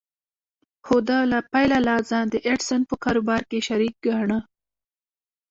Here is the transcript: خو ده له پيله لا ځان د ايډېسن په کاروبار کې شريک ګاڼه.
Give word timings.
خو 0.85 0.95
ده 1.07 1.17
له 1.31 1.39
پيله 1.51 1.77
لا 1.87 1.97
ځان 2.09 2.25
د 2.29 2.35
ايډېسن 2.47 2.81
په 2.89 2.95
کاروبار 3.03 3.41
کې 3.49 3.59
شريک 3.67 3.95
ګاڼه. 4.05 4.39